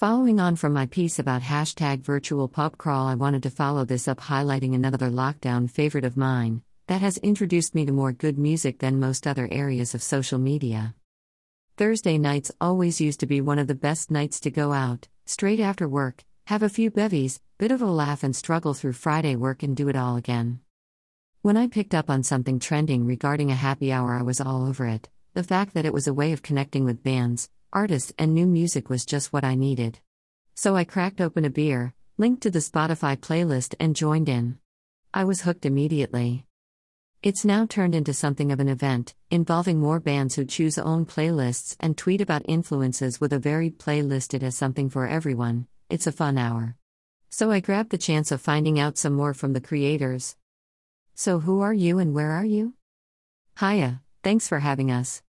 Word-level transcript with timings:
Following 0.00 0.40
on 0.40 0.56
from 0.56 0.72
my 0.72 0.86
piece 0.86 1.18
about 1.18 1.42
hashtag 1.42 2.00
virtual 2.00 2.48
pub 2.48 2.78
crawl, 2.78 3.06
I 3.06 3.16
wanted 3.16 3.42
to 3.42 3.50
follow 3.50 3.84
this 3.84 4.08
up 4.08 4.18
highlighting 4.18 4.74
another 4.74 5.10
lockdown 5.10 5.68
favorite 5.70 6.06
of 6.06 6.16
mine 6.16 6.62
that 6.86 7.02
has 7.02 7.18
introduced 7.18 7.74
me 7.74 7.84
to 7.84 7.92
more 7.92 8.10
good 8.10 8.38
music 8.38 8.78
than 8.78 8.98
most 8.98 9.26
other 9.26 9.46
areas 9.52 9.94
of 9.94 10.02
social 10.02 10.38
media. 10.38 10.94
Thursday 11.76 12.16
nights 12.16 12.50
always 12.62 12.98
used 12.98 13.20
to 13.20 13.26
be 13.26 13.42
one 13.42 13.58
of 13.58 13.66
the 13.66 13.74
best 13.74 14.10
nights 14.10 14.40
to 14.40 14.50
go 14.50 14.72
out, 14.72 15.06
straight 15.26 15.60
after 15.60 15.86
work, 15.86 16.24
have 16.46 16.62
a 16.62 16.70
few 16.70 16.90
bevies, 16.90 17.38
bit 17.58 17.70
of 17.70 17.82
a 17.82 17.84
laugh, 17.84 18.22
and 18.22 18.34
struggle 18.34 18.72
through 18.72 18.94
Friday 18.94 19.36
work 19.36 19.62
and 19.62 19.76
do 19.76 19.90
it 19.90 19.96
all 19.96 20.16
again. 20.16 20.60
When 21.42 21.58
I 21.58 21.66
picked 21.66 21.94
up 21.94 22.08
on 22.08 22.22
something 22.22 22.58
trending 22.58 23.04
regarding 23.04 23.50
a 23.50 23.54
happy 23.54 23.92
hour, 23.92 24.14
I 24.14 24.22
was 24.22 24.40
all 24.40 24.66
over 24.66 24.86
it. 24.86 25.10
The 25.34 25.42
fact 25.42 25.74
that 25.74 25.84
it 25.84 25.92
was 25.92 26.06
a 26.06 26.14
way 26.14 26.32
of 26.32 26.40
connecting 26.40 26.86
with 26.86 27.02
bands, 27.02 27.50
artists, 27.72 28.12
and 28.18 28.34
new 28.34 28.46
music 28.46 28.90
was 28.90 29.04
just 29.04 29.32
what 29.32 29.44
I 29.44 29.54
needed. 29.54 29.98
So 30.54 30.76
I 30.76 30.84
cracked 30.84 31.20
open 31.20 31.44
a 31.44 31.50
beer, 31.50 31.94
linked 32.18 32.42
to 32.42 32.50
the 32.50 32.58
Spotify 32.58 33.16
playlist, 33.16 33.74
and 33.80 33.96
joined 33.96 34.28
in. 34.28 34.58
I 35.14 35.24
was 35.24 35.42
hooked 35.42 35.64
immediately. 35.64 36.46
It's 37.22 37.44
now 37.44 37.66
turned 37.66 37.94
into 37.94 38.14
something 38.14 38.50
of 38.50 38.60
an 38.60 38.68
event, 38.68 39.14
involving 39.30 39.78
more 39.78 40.00
bands 40.00 40.36
who 40.36 40.44
choose 40.44 40.78
own 40.78 41.04
playlists 41.04 41.76
and 41.78 41.96
tweet 41.96 42.20
about 42.20 42.42
influences 42.48 43.20
with 43.20 43.32
a 43.32 43.38
varied 43.38 43.78
playlisted 43.78 44.42
as 44.42 44.56
something 44.56 44.88
for 44.88 45.06
everyone. 45.06 45.66
It's 45.90 46.06
a 46.06 46.12
fun 46.12 46.38
hour. 46.38 46.76
So 47.28 47.50
I 47.50 47.60
grabbed 47.60 47.90
the 47.90 47.98
chance 47.98 48.32
of 48.32 48.40
finding 48.40 48.80
out 48.80 48.98
some 48.98 49.12
more 49.12 49.34
from 49.34 49.52
the 49.52 49.60
creators. 49.60 50.36
So, 51.14 51.40
who 51.40 51.60
are 51.60 51.74
you 51.74 51.98
and 51.98 52.14
where 52.14 52.30
are 52.30 52.44
you? 52.44 52.74
Hiya, 53.58 54.00
thanks 54.22 54.48
for 54.48 54.60
having 54.60 54.90
us. 54.90 55.22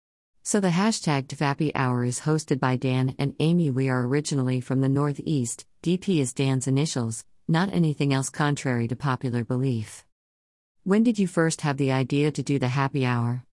So 0.51 0.61
the 0.61 0.69
hashtag 0.69 1.29
DP 1.29 1.41
Happy 1.41 1.75
Hour 1.75 2.07
is 2.07 2.21
hosted 2.21 2.59
by 2.59 2.77
Dan 2.77 3.15
and 3.19 3.35
Amy. 3.39 3.71
We 3.71 3.91
are 3.91 4.07
originally 4.07 4.63
from 4.63 4.81
the 4.81 4.89
Northeast. 4.89 5.67
DP 5.83 6.21
is 6.21 6.33
Dan's 6.33 6.67
initials, 6.67 7.27
not 7.47 7.71
anything 7.71 8.15
else 8.15 8.31
contrary 8.31 8.89
to 8.89 8.97
popular 8.97 9.45
belief. 9.45 10.07
When 10.85 11.03
did 11.03 11.19
you 11.19 11.27
first 11.27 11.61
have 11.61 11.77
the 11.77 11.93
idea 11.93 12.31
to 12.31 12.43
do 12.43 12.59
the 12.59 12.69
happy 12.69 13.05
hour? 13.05 13.45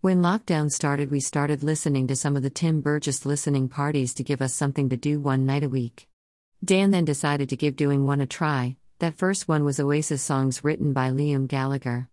When 0.00 0.20
lockdown 0.20 0.72
started, 0.72 1.12
we 1.12 1.20
started 1.20 1.62
listening 1.62 2.08
to 2.08 2.16
some 2.16 2.34
of 2.34 2.42
the 2.42 2.50
Tim 2.50 2.80
Burgess 2.80 3.24
listening 3.24 3.68
parties 3.68 4.12
to 4.14 4.24
give 4.24 4.42
us 4.42 4.52
something 4.52 4.88
to 4.88 4.96
do 4.96 5.20
one 5.20 5.46
night 5.46 5.62
a 5.62 5.68
week. 5.68 6.08
Dan 6.64 6.90
then 6.90 7.04
decided 7.04 7.50
to 7.50 7.56
give 7.56 7.76
doing 7.76 8.04
one 8.04 8.20
a 8.20 8.26
try. 8.26 8.74
That 8.98 9.14
first 9.14 9.46
one 9.46 9.62
was 9.62 9.78
Oasis 9.78 10.22
songs 10.22 10.64
written 10.64 10.92
by 10.92 11.10
Liam 11.10 11.46
Gallagher. 11.46 12.08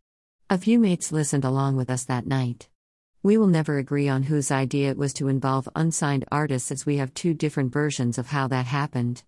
A 0.52 0.60
few 0.60 0.78
mates 0.78 1.12
listened 1.12 1.46
along 1.46 1.78
with 1.78 1.90
us 1.90 2.04
that 2.04 2.28
night. 2.28 2.70
We 3.26 3.38
will 3.38 3.48
never 3.48 3.78
agree 3.78 4.10
on 4.10 4.24
whose 4.24 4.52
idea 4.52 4.90
it 4.90 4.98
was 4.98 5.14
to 5.14 5.30
involve 5.30 5.70
unsigned 5.78 6.26
artists 6.30 6.74
as 6.74 6.86
we 6.86 6.98
have 6.98 7.14
two 7.14 7.34
different 7.34 7.72
versions 7.72 8.18
of 8.18 8.28
how 8.28 8.50
that 8.50 8.66
happened. 8.66 9.24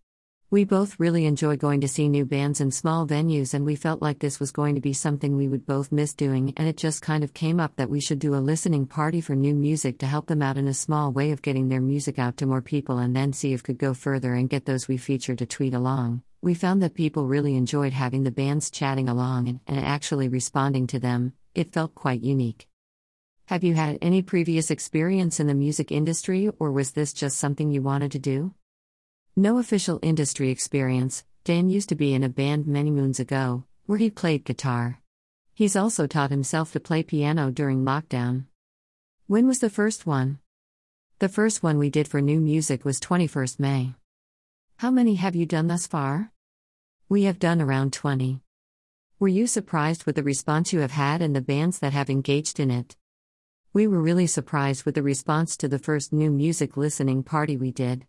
We 0.51 0.65
both 0.65 0.99
really 0.99 1.25
enjoy 1.25 1.55
going 1.55 1.79
to 1.79 1.87
see 1.87 2.09
new 2.09 2.25
bands 2.25 2.59
in 2.59 2.71
small 2.71 3.07
venues, 3.07 3.53
and 3.53 3.65
we 3.65 3.77
felt 3.77 4.01
like 4.01 4.19
this 4.19 4.37
was 4.37 4.51
going 4.51 4.75
to 4.75 4.81
be 4.81 4.91
something 4.91 5.37
we 5.37 5.47
would 5.47 5.65
both 5.65 5.93
miss 5.93 6.13
doing, 6.13 6.53
and 6.57 6.67
it 6.67 6.75
just 6.75 7.01
kind 7.01 7.23
of 7.23 7.33
came 7.33 7.57
up 7.57 7.77
that 7.77 7.89
we 7.89 8.01
should 8.01 8.19
do 8.19 8.35
a 8.35 8.43
listening 8.43 8.85
party 8.85 9.21
for 9.21 9.33
new 9.33 9.55
music 9.55 9.97
to 9.99 10.07
help 10.07 10.27
them 10.27 10.41
out 10.41 10.57
in 10.57 10.67
a 10.67 10.73
small 10.73 11.13
way 11.13 11.31
of 11.31 11.41
getting 11.41 11.69
their 11.69 11.79
music 11.79 12.19
out 12.19 12.35
to 12.35 12.45
more 12.45 12.61
people 12.61 12.97
and 12.97 13.15
then 13.15 13.31
see 13.31 13.53
if 13.53 13.63
could 13.63 13.77
go 13.77 13.93
further 13.93 14.33
and 14.33 14.49
get 14.49 14.65
those 14.65 14.89
we 14.89 14.97
feature 14.97 15.37
to 15.37 15.45
tweet 15.45 15.73
along. 15.73 16.21
We 16.41 16.53
found 16.53 16.83
that 16.83 16.95
people 16.95 17.27
really 17.27 17.55
enjoyed 17.55 17.93
having 17.93 18.23
the 18.23 18.31
bands 18.31 18.69
chatting 18.69 19.07
along 19.07 19.47
and, 19.47 19.61
and 19.67 19.79
actually 19.79 20.27
responding 20.27 20.85
to 20.87 20.99
them, 20.99 21.31
it 21.53 21.71
felt 21.71 21.95
quite 21.95 22.19
unique. 22.19 22.67
Have 23.47 23.63
you 23.63 23.75
had 23.75 23.99
any 24.01 24.23
previous 24.23 24.71
experience 24.71 25.39
in 25.39 25.45
the 25.45 25.53
music 25.53 25.91
industry, 25.91 26.49
or 26.57 26.71
was 26.71 26.93
this 26.93 27.13
just 27.13 27.37
something 27.37 27.69
you 27.69 27.79
wanted 27.79 28.11
to 28.13 28.19
do? 28.19 28.55
No 29.35 29.59
official 29.59 29.99
industry 30.01 30.49
experience. 30.49 31.23
Dan 31.43 31.69
used 31.69 31.89
to 31.89 31.95
be 31.95 32.15
in 32.15 32.23
a 32.23 32.29
band 32.29 32.65
many 32.65 32.89
moons 32.89 33.19
ago, 33.19 33.63
where 33.85 33.99
he 33.99 34.09
played 34.09 34.45
guitar. 34.45 34.99
He's 35.53 35.75
also 35.75 36.07
taught 36.07 36.31
himself 36.31 36.73
to 36.73 36.79
play 36.79 37.03
piano 37.03 37.51
during 37.51 37.85
lockdown. 37.85 38.45
When 39.27 39.45
was 39.45 39.59
the 39.59 39.69
first 39.69 40.07
one? 40.07 40.39
The 41.19 41.29
first 41.29 41.61
one 41.61 41.77
we 41.77 41.91
did 41.91 42.07
for 42.07 42.21
new 42.21 42.41
music 42.41 42.83
was 42.83 42.99
21st 42.99 43.59
May. 43.59 43.93
How 44.77 44.89
many 44.89 45.15
have 45.15 45.35
you 45.35 45.45
done 45.45 45.67
thus 45.67 45.85
far? 45.85 46.31
We 47.09 47.25
have 47.25 47.37
done 47.37 47.61
around 47.61 47.93
20. 47.93 48.41
Were 49.19 49.27
you 49.27 49.45
surprised 49.45 50.05
with 50.05 50.15
the 50.15 50.23
response 50.23 50.73
you 50.73 50.79
have 50.79 50.91
had 50.91 51.21
and 51.21 51.35
the 51.35 51.41
bands 51.41 51.77
that 51.77 51.93
have 51.93 52.09
engaged 52.09 52.59
in 52.59 52.71
it? 52.71 52.95
We 53.75 53.87
were 53.87 54.01
really 54.01 54.25
surprised 54.25 54.85
with 54.85 54.95
the 54.95 55.03
response 55.03 55.57
to 55.57 55.67
the 55.67 55.77
first 55.77 56.13
new 56.13 56.31
music 56.31 56.77
listening 56.77 57.23
party 57.23 57.57
we 57.57 57.71
did. 57.71 58.07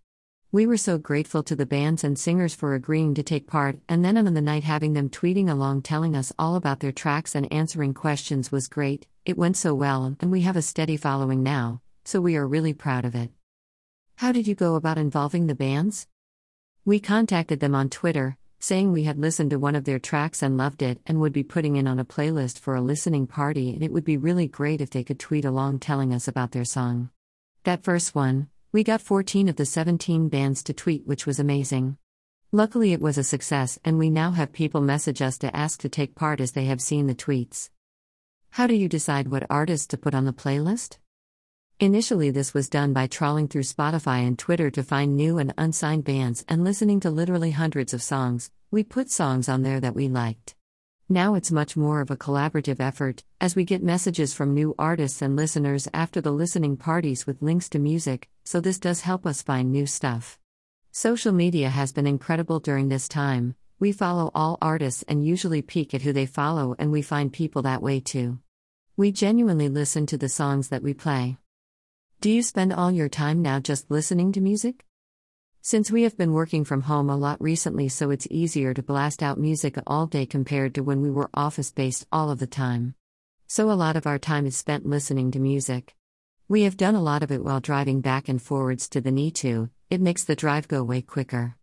We 0.53 0.65
were 0.65 0.77
so 0.77 0.97
grateful 0.97 1.43
to 1.43 1.57
the 1.57 1.67
bands 1.67 2.05
and 2.05 2.17
singers 2.17 2.55
for 2.55 2.77
agreeing 2.77 3.15
to 3.15 3.25
take 3.25 3.49
part, 3.49 3.81
and 3.89 4.05
then 4.05 4.17
on 4.17 4.33
the 4.33 4.41
night 4.41 4.63
having 4.63 4.93
them 4.93 5.11
tweeting 5.11 5.51
along 5.51 5.83
telling 5.83 6.15
us 6.15 6.33
all 6.39 6.55
about 6.55 6.79
their 6.79 6.93
tracks 6.93 7.35
and 7.35 7.53
answering 7.53 7.95
questions 7.95 8.53
was 8.53 8.69
great. 8.69 9.09
It 9.25 9.37
went 9.37 9.57
so 9.57 9.75
well, 9.75 10.17
and 10.21 10.31
we 10.31 10.43
have 10.43 10.55
a 10.55 10.63
steady 10.63 10.97
following 10.97 11.43
now, 11.43 11.81
so 12.05 12.21
we 12.21 12.37
are 12.37 12.47
really 12.47 12.73
proud 12.73 13.05
of 13.05 13.17
it. 13.17 13.33
How 14.19 14.31
did 14.31 14.47
you 14.47 14.55
go 14.55 14.77
about 14.77 14.99
involving 14.99 15.49
the 15.49 15.57
bands? 15.57 16.07
We 16.85 17.01
contacted 17.01 17.59
them 17.59 17.75
on 17.75 17.91
Twitter, 17.91 18.37
saying 18.59 18.93
we 18.93 19.05
had 19.05 19.19
listened 19.19 19.51
to 19.51 19.59
one 19.59 19.75
of 19.75 19.85
their 19.85 19.99
tracks 19.99 20.43
and 20.43 20.57
loved 20.57 20.83
it 20.83 21.01
and 21.07 21.21
would 21.21 21.33
be 21.33 21.43
putting 21.43 21.77
in 21.77 21.87
on 21.87 21.99
a 21.99 22.05
playlist 22.05 22.59
for 22.59 22.75
a 22.75 22.81
listening 22.81 23.27
party, 23.27 23.73
and 23.73 23.83
it 23.83 23.93
would 23.93 24.05
be 24.05 24.17
really 24.17 24.49
great 24.49 24.81
if 24.81 24.91
they 24.91 25.05
could 25.05 25.19
tweet 25.19 25.45
along 25.45 25.79
telling 25.79 26.13
us 26.13 26.27
about 26.27 26.53
their 26.53 26.65
song. 26.65 27.11
That 27.65 27.83
first 27.83 28.15
one, 28.15 28.49
we 28.73 28.85
got 28.85 29.01
14 29.01 29.49
of 29.49 29.57
the 29.57 29.67
17 29.67 30.29
bands 30.29 30.63
to 30.65 30.73
tweet, 30.73 31.07
which 31.07 31.27
was 31.27 31.39
amazing. 31.39 31.99
Luckily, 32.53 32.93
it 32.93 33.01
was 33.01 33.19
a 33.19 33.25
success, 33.25 33.79
and 33.85 33.99
we 33.99 34.09
now 34.09 34.31
have 34.31 34.53
people 34.53 34.81
message 34.81 35.21
us 35.21 35.39
to 35.39 35.55
ask 35.55 35.81
to 35.81 35.89
take 35.89 36.15
part 36.15 36.41
as 36.41 36.53
they 36.53 36.67
have 36.67 36.81
seen 36.81 37.07
the 37.07 37.15
tweets. 37.15 37.71
How 38.51 38.67
do 38.67 38.75
you 38.75 38.89
decide 38.89 39.29
what 39.29 39.47
artists 39.51 39.87
to 39.89 39.99
put 39.99 40.15
on 40.15 40.25
the 40.25 40.33
playlist? 40.33 40.99
Initially, 41.79 42.31
this 42.31 42.55
was 42.55 42.71
done 42.71 42.95
by 42.95 43.07
trawling 43.07 43.49
through 43.49 43.65
Spotify 43.65 44.27
and 44.27 44.39
Twitter 44.39 44.71
to 44.71 44.83
find 44.83 45.15
new 45.15 45.37
and 45.37 45.53
unsigned 45.59 46.05
bands 46.05 46.43
and 46.49 46.65
listening 46.65 47.01
to 47.01 47.11
literally 47.11 47.51
hundreds 47.51 47.93
of 47.93 48.03
songs. 48.03 48.51
We 48.71 48.83
put 48.83 49.11
songs 49.11 49.47
on 49.47 49.61
there 49.61 49.79
that 49.81 49.95
we 49.95 50.09
liked. 50.09 50.55
Now 51.07 51.35
it's 51.35 51.53
much 51.53 51.77
more 51.77 52.01
of 52.01 52.11
a 52.11 52.17
collaborative 52.17 52.81
effort, 52.81 53.25
as 53.43 53.55
we 53.55 53.67
get 53.67 53.83
messages 53.83 54.33
from 54.33 54.55
new 54.55 54.75
artists 54.79 55.21
and 55.21 55.37
listeners 55.37 55.87
after 55.93 56.23
the 56.23 56.31
listening 56.31 56.79
parties 56.79 57.27
with 57.27 57.43
links 57.43 57.69
to 57.69 57.79
music, 57.79 58.31
so 58.43 58.59
this 58.59 58.79
does 58.79 59.03
help 59.03 59.27
us 59.27 59.43
find 59.43 59.71
new 59.71 59.85
stuff. 59.85 60.39
Social 60.93 61.31
media 61.31 61.69
has 61.69 61.93
been 61.93 62.07
incredible 62.07 62.59
during 62.59 62.89
this 62.89 63.07
time. 63.07 63.55
We 63.79 63.93
follow 63.93 64.31
all 64.35 64.57
artists 64.63 65.05
and 65.09 65.27
usually 65.27 65.61
peek 65.61 65.93
at 65.93 66.01
who 66.01 66.15
they 66.15 66.25
follow, 66.25 66.75
and 66.79 66.91
we 66.91 67.03
find 67.03 67.31
people 67.31 67.61
that 67.63 67.83
way 67.83 68.01
too. 68.01 68.39
We 68.97 69.13
genuinely 69.13 69.69
listen 69.69 70.07
to 70.07 70.17
the 70.17 70.31
songs 70.31 70.69
that 70.71 70.83
we 70.83 70.95
play. 70.95 71.37
Do 72.19 72.31
you 72.31 72.43
spend 72.43 72.73
all 72.73 72.91
your 72.91 73.11
time 73.11 73.43
now 73.43 73.61
just 73.61 73.91
listening 73.91 74.33
to 74.33 74.41
music? 74.41 74.87
Since 75.61 75.91
we 75.91 76.05
have 76.05 76.17
been 76.17 76.33
working 76.33 76.65
from 76.65 76.83
home 76.83 77.11
a 77.11 77.17
lot 77.17 77.39
recently, 77.43 77.91
so 77.91 78.11
it's 78.11 78.27
easier 78.31 78.73
to 78.73 78.83
blast 78.83 79.23
out 79.23 79.39
music 79.39 79.77
all 79.87 80.07
day 80.07 80.25
compared 80.25 80.75
to 80.75 80.83
when 80.83 81.03
we 81.03 81.11
were 81.11 81.29
office 81.35 81.71
based 81.71 82.07
all 82.11 82.31
of 82.31 82.39
the 82.39 82.47
time. 82.47 82.95
So 83.47 83.71
a 83.71 83.77
lot 83.77 83.97
of 83.97 84.07
our 84.07 84.19
time 84.19 84.47
is 84.47 84.57
spent 84.57 84.87
listening 84.87 85.31
to 85.33 85.39
music. 85.39 85.95
We 86.49 86.63
have 86.63 86.79
done 86.79 86.95
a 86.95 87.03
lot 87.03 87.23
of 87.23 87.31
it 87.31 87.45
while 87.45 87.61
driving 87.61 88.01
back 88.01 88.31
and 88.31 88.41
forwards 88.41 88.89
to 88.89 89.03
the 89.03 89.11
NE2, 89.11 89.69
it 89.91 90.01
makes 90.01 90.25
the 90.25 90.35
drive 90.35 90.69
go 90.69 90.83
way 90.83 91.03
quicker. 91.03 91.57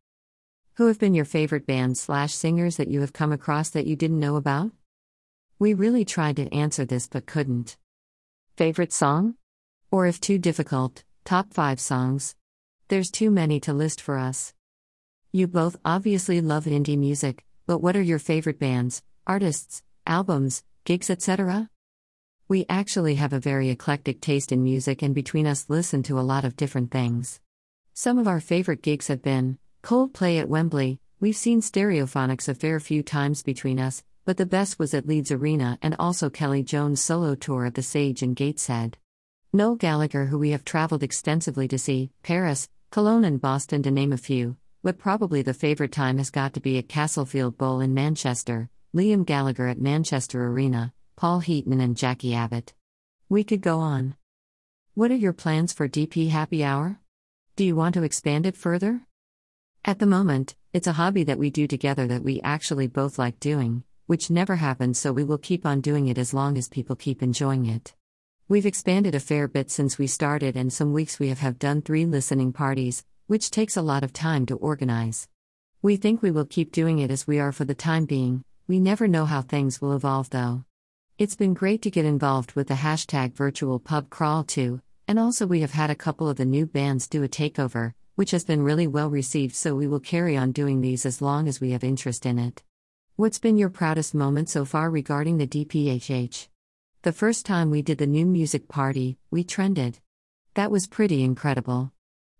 Who 0.75 0.85
have 0.85 0.99
been 0.99 1.15
your 1.15 1.25
favorite 1.25 1.65
bands 1.65 1.99
slash 1.99 2.31
singers 2.31 2.77
that 2.77 2.89
you 2.89 3.01
have 3.01 3.11
come 3.11 3.31
across 3.31 3.71
that 3.71 3.87
you 3.87 3.95
didn't 3.95 4.19
know 4.19 4.35
about? 4.35 4.71
We 5.57 5.73
really 5.73 6.05
tried 6.05 6.35
to 6.35 6.53
answer 6.53 6.85
this 6.85 7.07
but 7.07 7.25
couldn't. 7.25 7.75
Favorite 8.55 8.93
song? 8.93 9.33
Or 9.93 10.07
if 10.07 10.19
too 10.19 10.39
difficult, 10.39 11.03
top 11.23 11.53
5 11.53 11.79
songs. 11.79 12.35
There's 12.87 13.11
too 13.11 13.29
many 13.29 13.59
to 13.59 13.73
list 13.73 14.01
for 14.01 14.17
us. 14.17 14.51
You 15.31 15.45
both 15.45 15.75
obviously 15.85 16.41
love 16.41 16.65
indie 16.65 16.97
music, 16.97 17.45
but 17.67 17.77
what 17.77 17.95
are 17.95 18.01
your 18.01 18.17
favorite 18.17 18.57
bands, 18.57 19.03
artists, 19.27 19.83
albums, 20.07 20.63
gigs, 20.83 21.11
etc.? 21.11 21.69
We 22.47 22.65
actually 22.67 23.13
have 23.15 23.33
a 23.33 23.39
very 23.39 23.69
eclectic 23.69 24.19
taste 24.19 24.51
in 24.51 24.63
music, 24.63 25.03
and 25.03 25.13
between 25.13 25.45
us, 25.45 25.69
listen 25.69 26.01
to 26.03 26.19
a 26.19 26.25
lot 26.31 26.43
of 26.43 26.55
different 26.55 26.89
things. 26.89 27.39
Some 27.93 28.17
of 28.17 28.27
our 28.27 28.39
favorite 28.39 28.81
gigs 28.81 29.09
have 29.09 29.21
been 29.21 29.59
Coldplay 29.83 30.39
at 30.39 30.49
Wembley, 30.49 31.01
we've 31.19 31.35
seen 31.35 31.61
Stereophonics 31.61 32.49
a 32.49 32.55
fair 32.55 32.79
few 32.79 33.03
times 33.03 33.43
between 33.43 33.79
us, 33.79 34.03
but 34.25 34.37
the 34.37 34.47
best 34.47 34.79
was 34.79 34.95
at 34.95 35.07
Leeds 35.07 35.31
Arena 35.31 35.77
and 35.83 35.95
also 35.99 36.31
Kelly 36.31 36.63
Jones' 36.63 36.99
solo 36.99 37.35
tour 37.35 37.67
at 37.67 37.75
the 37.75 37.83
Sage 37.83 38.23
in 38.23 38.33
Gateshead. 38.33 38.97
Noel 39.55 39.75
Gallagher, 39.75 40.25
who 40.25 40.39
we 40.39 40.49
have 40.49 40.65
traveled 40.65 41.03
extensively 41.03 41.67
to 41.67 41.77
see, 41.77 42.09
Paris, 42.23 42.69
Cologne, 42.89 43.23
and 43.23 43.39
Boston, 43.39 43.83
to 43.83 43.91
name 43.91 44.11
a 44.11 44.17
few, 44.17 44.57
but 44.81 44.97
probably 44.97 45.43
the 45.43 45.53
favorite 45.53 45.91
time 45.91 46.17
has 46.17 46.31
got 46.31 46.55
to 46.55 46.59
be 46.59 46.79
at 46.79 46.89
Castlefield 46.89 47.55
Bowl 47.55 47.79
in 47.79 47.93
Manchester, 47.93 48.71
Liam 48.95 49.23
Gallagher 49.23 49.67
at 49.67 49.79
Manchester 49.79 50.47
Arena, 50.47 50.91
Paul 51.15 51.39
Heaton, 51.41 51.79
and 51.81 51.95
Jacqui 51.95 52.33
Abbott. 52.33 52.73
We 53.29 53.43
could 53.43 53.61
go 53.61 53.77
on. 53.77 54.15
What 54.95 55.11
are 55.11 55.15
your 55.15 55.33
plans 55.33 55.71
for 55.71 55.87
DP 55.87 56.29
Happy 56.29 56.63
Hour? 56.63 56.99
Do 57.55 57.63
you 57.63 57.75
want 57.75 57.93
to 57.93 58.01
expand 58.01 58.47
it 58.47 58.57
further? 58.57 59.01
At 59.85 59.99
the 59.99 60.07
moment, 60.07 60.55
it's 60.73 60.87
a 60.87 60.93
hobby 60.93 61.25
that 61.25 61.37
we 61.37 61.51
do 61.51 61.67
together 61.67 62.07
that 62.07 62.23
we 62.23 62.41
actually 62.41 62.87
both 62.87 63.19
like 63.19 63.39
doing, 63.39 63.83
which 64.07 64.31
never 64.31 64.55
happens, 64.55 64.97
so 64.97 65.13
we 65.13 65.23
will 65.23 65.37
keep 65.37 65.63
on 65.63 65.79
doing 65.79 66.07
it 66.07 66.17
as 66.17 66.33
long 66.33 66.57
as 66.57 66.67
people 66.69 66.95
keep 66.95 67.21
enjoying 67.21 67.67
it. 67.67 67.93
We've 68.49 68.65
expanded 68.65 69.15
a 69.15 69.21
fair 69.21 69.47
bit 69.47 69.71
since 69.71 69.97
we 69.97 70.05
started, 70.05 70.57
and 70.57 70.71
some 70.71 70.91
weeks 70.91 71.17
we 71.17 71.29
have, 71.29 71.39
have 71.39 71.57
done 71.57 71.81
three 71.81 72.05
listening 72.05 72.51
parties, 72.51 73.05
which 73.27 73.49
takes 73.49 73.77
a 73.77 73.81
lot 73.81 74.03
of 74.03 74.11
time 74.11 74.45
to 74.47 74.57
organize. 74.57 75.29
We 75.81 75.95
think 75.95 76.21
we 76.21 76.29
will 76.29 76.43
keep 76.43 76.73
doing 76.73 76.99
it 76.99 77.09
as 77.09 77.25
we 77.25 77.39
are 77.39 77.53
for 77.53 77.63
the 77.63 77.73
time 77.73 78.03
being, 78.03 78.43
we 78.67 78.81
never 78.81 79.07
know 79.07 79.23
how 79.23 79.41
things 79.41 79.81
will 79.81 79.93
evolve 79.93 80.29
though. 80.29 80.65
It's 81.17 81.37
been 81.37 81.53
great 81.53 81.81
to 81.83 81.89
get 81.89 82.03
involved 82.03 82.51
with 82.51 82.67
the 82.67 82.73
hashtag 82.73 83.33
virtual 83.33 83.79
pub 83.79 84.09
crawl 84.09 84.43
too, 84.43 84.81
and 85.07 85.17
also 85.17 85.47
we 85.47 85.61
have 85.61 85.71
had 85.71 85.89
a 85.89 85.95
couple 85.95 86.27
of 86.27 86.35
the 86.35 86.45
new 86.45 86.65
bands 86.65 87.07
do 87.07 87.23
a 87.23 87.29
takeover, 87.29 87.93
which 88.15 88.31
has 88.31 88.43
been 88.43 88.61
really 88.61 88.87
well 88.87 89.09
received, 89.09 89.55
so 89.55 89.73
we 89.73 89.87
will 89.87 90.01
carry 90.01 90.35
on 90.35 90.51
doing 90.51 90.81
these 90.81 91.05
as 91.05 91.21
long 91.21 91.47
as 91.47 91.61
we 91.61 91.71
have 91.71 91.83
interest 91.83 92.25
in 92.25 92.37
it. 92.39 92.61
What's 93.15 93.39
been 93.39 93.57
your 93.57 93.69
proudest 93.69 94.13
moment 94.13 94.49
so 94.49 94.65
far 94.65 94.89
regarding 94.89 95.37
the 95.37 95.47
DPHH? 95.47 96.49
The 97.03 97.11
first 97.11 97.45
time 97.45 97.69
we 97.69 97.81
did 97.81 97.97
the 97.97 98.07
new 98.07 98.25
music 98.25 98.69
party, 98.69 99.17
we 99.29 99.43
trended. 99.43 99.99
That 100.53 100.71
was 100.71 100.87
pretty 100.87 101.21
incredible. 101.21 101.91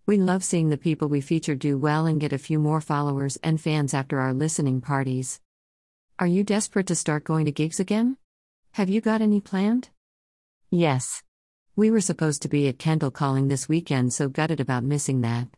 We 0.06 0.15
love 0.15 0.42
seeing 0.42 0.69
the 0.69 0.77
people 0.77 1.10
we 1.10 1.19
feature 1.19 1.54
do 1.54 1.77
well 1.77 2.06
and 2.06 2.18
get 2.18 2.31
a 2.31 2.38
few 2.38 2.60
more 2.60 2.80
followers 2.80 3.38
and 3.44 3.60
fans 3.60 3.94
after 3.94 4.21
our 4.21 4.33
listening 4.33 4.80
parties. 4.80 5.42
Are 6.18 6.27
you 6.27 6.45
desperate 6.45 6.88
to 6.88 6.95
start 6.95 7.25
going 7.25 7.44
to 7.44 7.51
gigs 7.51 7.77
again? 7.77 8.15
Have 8.71 8.88
you 8.88 9.01
got 9.01 9.21
any 9.21 9.42
planned? 9.42 9.89
Yes. 10.71 11.24
We 11.75 11.92
were 11.92 12.00
supposed 12.00 12.42
to 12.44 12.48
be 12.48 12.69
at 12.69 12.80
Kendal 12.80 13.12
Calling 13.12 13.50
this 13.50 13.68
weekend, 13.68 14.13
so 14.13 14.30
gutted 14.30 14.62
about 14.62 14.86
missing 14.86 15.19
that. 15.21 15.50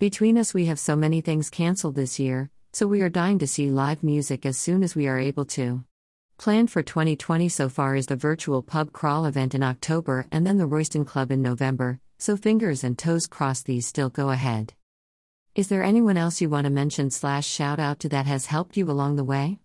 Between 0.00 0.36
us, 0.36 0.52
we 0.52 0.66
have 0.66 0.80
so 0.80 0.96
many 0.96 1.20
things 1.20 1.50
cancelled 1.50 1.94
this 1.94 2.18
year, 2.18 2.50
so 2.72 2.88
we 2.88 3.00
are 3.00 3.08
dying 3.08 3.38
to 3.38 3.46
see 3.46 3.70
live 3.70 4.02
music 4.02 4.44
as 4.44 4.58
soon 4.58 4.82
as 4.82 4.96
we 4.96 5.06
are 5.06 5.20
able 5.20 5.44
to. 5.44 5.84
Planned 6.40 6.70
for 6.70 6.82
2020 6.82 7.50
so 7.50 7.68
far 7.68 7.94
is 7.94 8.06
the 8.06 8.16
virtual 8.16 8.62
pub 8.62 8.92
crawl 8.92 9.26
event 9.26 9.54
in 9.54 9.62
October 9.62 10.24
and 10.32 10.46
then 10.46 10.56
the 10.56 10.64
Royston 10.64 11.04
Club 11.04 11.30
in 11.30 11.42
November, 11.42 12.00
so 12.16 12.34
fingers 12.34 12.82
and 12.82 12.96
toes 12.96 13.26
crossed 13.26 13.66
these 13.66 13.86
still 13.86 14.08
go 14.08 14.30
ahead. 14.30 14.72
Is 15.54 15.68
there 15.68 15.82
anyone 15.82 16.16
else 16.16 16.40
you 16.40 16.48
want 16.48 16.64
to 16.64 16.70
mention 16.70 17.10
slash 17.10 17.46
shout 17.46 17.78
out 17.78 18.00
to 18.00 18.08
that 18.08 18.24
has 18.24 18.46
helped 18.46 18.78
you 18.78 18.90
along 18.90 19.16
the 19.16 19.22
way? 19.22 19.58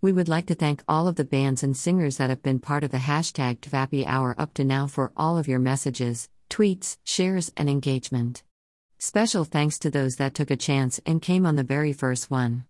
We 0.00 0.10
would 0.10 0.26
like 0.26 0.46
to 0.46 0.54
thank 0.54 0.82
all 0.88 1.06
of 1.06 1.16
the 1.16 1.24
bands 1.24 1.62
and 1.62 1.76
singers 1.76 2.16
that 2.16 2.30
have 2.30 2.42
been 2.42 2.60
part 2.60 2.82
of 2.82 2.92
the 2.92 2.96
hashtag 2.96 3.58
DP 3.58 3.70
Happy 3.70 4.06
Hour 4.06 4.34
up 4.38 4.54
to 4.54 4.64
now 4.64 4.86
for 4.86 5.12
all 5.18 5.36
of 5.36 5.48
your 5.48 5.58
messages, 5.58 6.30
tweets, 6.48 6.96
shares, 7.04 7.52
and 7.58 7.68
engagement. 7.68 8.42
Special 8.96 9.44
thanks 9.44 9.78
to 9.80 9.90
those 9.90 10.16
that 10.16 10.32
took 10.32 10.50
a 10.50 10.56
chance 10.56 10.98
and 11.04 11.20
came 11.20 11.44
on 11.44 11.56
the 11.56 11.62
very 11.62 11.92
first 11.92 12.30
one. 12.30 12.64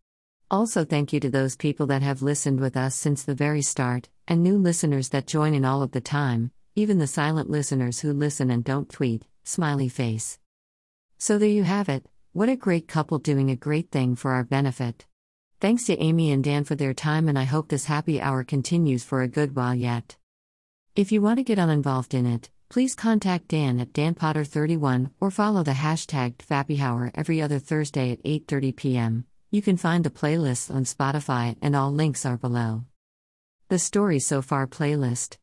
Also, 0.51 0.85
thank 0.85 1.13
you 1.13 1.21
to 1.21 1.31
those 1.31 1.55
people 1.55 1.87
that 1.87 2.03
have 2.03 2.23
listened 2.23 2.59
with 2.59 2.77
us 2.77 2.97
since 2.97 3.23
the 3.23 3.35
very 3.35 3.63
start, 3.63 4.09
and 4.27 4.43
new 4.43 4.59
listeners 4.59 5.11
that 5.11 5.29
join 5.29 5.55
in 5.55 5.65
all 5.65 5.81
of 5.81 5.93
the 5.93 6.01
time, 6.01 6.51
even 6.75 6.99
the 6.99 7.07
silent 7.07 7.49
listeners 7.49 8.01
who 8.01 8.13
listen 8.13 8.51
and 8.51 8.65
don't 8.65 8.91
tweet, 8.91 9.27
smiley 9.45 9.89
face. 9.89 10.41
So 11.19 11.39
there 11.39 11.49
you 11.49 11.63
have 11.63 11.89
it, 11.89 12.05
what 12.33 12.49
a 12.49 12.57
great 12.57 12.89
couple 12.89 13.21
doing 13.21 13.49
a 13.49 13.55
great 13.55 13.93
thing 13.93 14.17
for 14.17 14.33
our 14.33 14.43
benefit. 14.43 15.07
Thanks 15.61 15.85
to 15.85 15.97
Amy 15.99 16.33
and 16.33 16.43
Dan 16.43 16.65
for 16.65 16.75
their 16.75 16.95
time, 16.95 17.29
and 17.29 17.39
I 17.39 17.45
hope 17.45 17.69
this 17.69 17.85
happy 17.85 18.21
hour 18.21 18.43
continues 18.43 19.05
for 19.05 19.23
a 19.23 19.29
good 19.29 19.55
while 19.55 19.75
yet. 19.75 20.17
If 20.97 21.13
you 21.13 21.23
want 21.23 21.39
to 21.39 21.45
get 21.45 21.61
uninvolved 21.61 22.13
in 22.13 22.27
it, 22.27 22.51
Please 22.71 22.95
contact 22.95 23.49
Dan 23.49 23.81
at 23.81 23.93
danpotter31 23.93 25.11
or 25.21 25.33
follow 25.33 25.65
the 25.65 25.73
hashtag 25.73 26.37
DPHappyHour 26.37 27.11
every 27.17 27.43
other 27.43 27.59
Thursday 27.59 28.13
at 28.13 28.23
8:30 28.23 28.77
p.m. 28.77 29.25
You 29.51 29.63
can 29.63 29.77
find 29.77 30.05
the 30.05 30.11
playlist 30.11 30.73
on 30.75 30.85
Spotify 30.85 31.57
and 31.61 31.75
all 31.75 31.93
links 31.93 32.25
are 32.25 32.37
below. 32.37 32.85
The 33.69 33.79
Story 33.79 34.21
So 34.21 34.43
Far 34.43 34.67
playlist 34.67 35.37